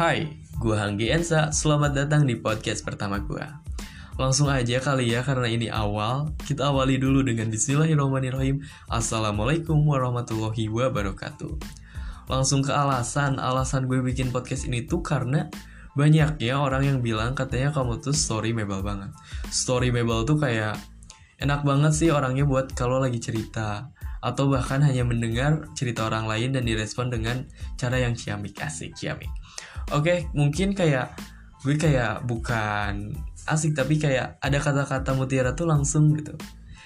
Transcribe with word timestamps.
Hai, 0.00 0.32
gue 0.56 0.72
Hanggi 0.72 1.12
Ensa, 1.12 1.52
selamat 1.52 1.92
datang 1.92 2.24
di 2.24 2.32
podcast 2.32 2.88
pertama 2.88 3.20
gue 3.20 3.44
Langsung 4.16 4.48
aja 4.48 4.80
kali 4.80 5.12
ya, 5.12 5.20
karena 5.20 5.44
ini 5.44 5.68
awal. 5.68 6.32
Kita 6.40 6.72
awali 6.72 6.96
dulu 6.96 7.20
dengan 7.20 7.52
Bismillahirrahmanirrahim. 7.52 8.64
Assalamualaikum 8.88 9.76
warahmatullahi 9.84 10.72
wabarakatuh. 10.72 11.52
Langsung 12.32 12.64
ke 12.64 12.72
alasan, 12.72 13.36
alasan 13.36 13.92
gue 13.92 14.00
bikin 14.00 14.32
podcast 14.32 14.64
ini 14.72 14.88
tuh 14.88 15.04
karena 15.04 15.52
banyak 15.92 16.40
ya 16.40 16.64
orang 16.64 16.88
yang 16.88 16.98
bilang 17.04 17.36
katanya 17.36 17.68
kamu 17.68 18.00
tuh 18.00 18.16
story 18.16 18.56
mebel 18.56 18.80
banget. 18.80 19.12
Story 19.52 19.92
mebel 19.92 20.24
tuh 20.24 20.40
kayak 20.40 20.80
enak 21.44 21.60
banget 21.60 21.92
sih 21.92 22.08
orangnya 22.08 22.48
buat 22.48 22.72
kalau 22.72 23.04
lagi 23.04 23.20
cerita 23.20 23.92
atau 24.20 24.52
bahkan 24.52 24.84
hanya 24.84 25.04
mendengar 25.04 25.64
cerita 25.72 26.04
orang 26.04 26.28
lain 26.28 26.52
dan 26.52 26.64
direspon 26.68 27.08
dengan 27.08 27.48
cara 27.80 28.00
yang 28.00 28.12
ciamik 28.12 28.56
asik 28.60 28.92
ciamik 28.96 29.32
Oke, 29.90 30.30
mungkin 30.36 30.70
kayak 30.70 31.18
gue 31.66 31.74
kayak 31.74 32.22
bukan 32.22 33.10
asik 33.50 33.74
tapi 33.74 33.98
kayak 33.98 34.38
ada 34.38 34.58
kata-kata 34.62 35.18
mutiara 35.18 35.50
tuh 35.58 35.66
langsung 35.66 36.14
gitu. 36.14 36.38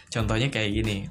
Contohnya 0.08 0.48
kayak 0.48 0.72
gini. 0.72 1.04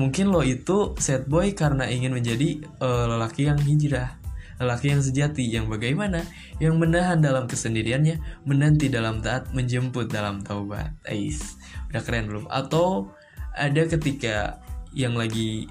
Mungkin 0.00 0.32
lo 0.32 0.40
itu 0.40 0.96
set 0.96 1.28
boy 1.28 1.52
karena 1.52 1.84
ingin 1.88 2.16
menjadi 2.16 2.64
uh, 2.80 3.04
lelaki 3.04 3.48
yang 3.48 3.60
hijrah, 3.60 4.16
lelaki 4.60 4.92
yang 4.92 5.04
sejati, 5.04 5.44
yang 5.44 5.68
bagaimana, 5.68 6.24
yang 6.56 6.80
menahan 6.80 7.20
dalam 7.20 7.44
kesendiriannya, 7.44 8.44
menanti 8.48 8.88
dalam 8.88 9.20
taat, 9.20 9.52
menjemput 9.52 10.08
dalam 10.08 10.40
taubat. 10.40 10.92
Ais, 11.04 11.60
udah 11.92 12.00
keren 12.00 12.28
belum? 12.28 12.44
Atau 12.48 13.12
ada 13.56 13.88
ketika 13.88 14.60
yang 14.96 15.12
lagi 15.12 15.68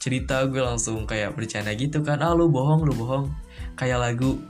cerita 0.00 0.48
gue 0.48 0.64
langsung 0.64 1.04
kayak 1.04 1.36
bercanda 1.36 1.76
gitu 1.76 2.00
kan, 2.00 2.24
ah 2.24 2.32
lu 2.32 2.48
bohong, 2.48 2.88
lu 2.88 2.96
bohong. 2.96 3.28
Kayak 3.76 4.00
lagu 4.00 4.40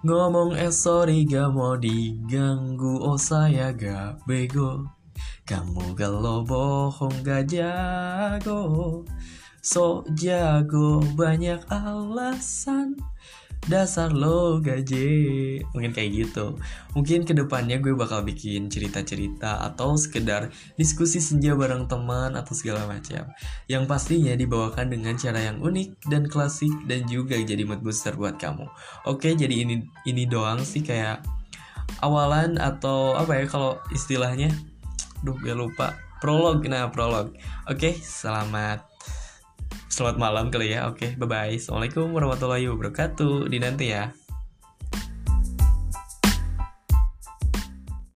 Ngomong 0.00 0.56
eh 0.56 0.72
sorry 0.72 1.28
gak 1.28 1.52
mau 1.52 1.76
diganggu. 1.76 3.04
Oh 3.04 3.20
saya 3.20 3.68
gak 3.76 4.24
bego. 4.24 4.88
Kamu 5.44 5.92
galau 5.92 6.40
bohong 6.40 7.20
gak 7.20 7.52
jago. 7.52 9.04
So 9.60 10.00
jago 10.16 11.04
banyak 11.20 11.60
alasan 11.68 12.96
dasar 13.68 14.08
lo 14.14 14.62
gaje. 14.64 15.60
Mungkin 15.76 15.92
kayak 15.92 16.10
gitu. 16.16 16.56
Mungkin 16.96 17.28
ke 17.28 17.36
depannya 17.36 17.76
gue 17.82 17.92
bakal 17.92 18.24
bikin 18.24 18.72
cerita-cerita 18.72 19.60
atau 19.60 19.98
sekedar 20.00 20.48
diskusi 20.80 21.20
senja 21.20 21.52
bareng 21.52 21.84
teman 21.84 22.38
atau 22.38 22.56
segala 22.56 22.88
macam. 22.88 23.28
Yang 23.68 23.84
pastinya 23.84 24.32
dibawakan 24.32 24.88
dengan 24.88 25.14
cara 25.20 25.44
yang 25.44 25.60
unik 25.60 26.08
dan 26.08 26.24
klasik 26.30 26.72
dan 26.88 27.04
juga 27.04 27.36
jadi 27.36 27.66
mood 27.68 27.84
booster 27.84 28.16
buat 28.16 28.40
kamu. 28.40 28.64
Oke 29.04 29.36
jadi 29.36 29.52
ini 29.52 29.84
ini 30.08 30.24
doang 30.24 30.64
sih 30.64 30.80
kayak 30.80 31.20
awalan 32.00 32.56
atau 32.56 33.12
apa 33.18 33.36
ya 33.36 33.44
kalau 33.44 33.76
istilahnya? 33.92 34.48
Duh 35.20 35.36
gue 35.36 35.52
lupa. 35.52 35.92
Prolog 36.24 36.64
nah 36.64 36.88
prolog. 36.88 37.36
Oke 37.68 37.96
selamat 38.00 38.90
Selamat 39.90 40.16
malam 40.16 40.48
kali 40.48 40.72
ya. 40.72 40.88
Oke, 40.88 41.18
bye 41.18 41.26
bye. 41.26 41.54
Assalamualaikum 41.58 42.14
warahmatullahi 42.14 42.70
wabarakatuh. 42.70 43.50
Di 43.50 43.58
nanti 43.58 43.90
ya. 43.90 44.14